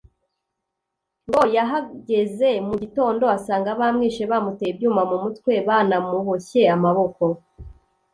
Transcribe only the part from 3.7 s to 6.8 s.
bamwishe bamuteye ibyuma mu mutwe banamuboshye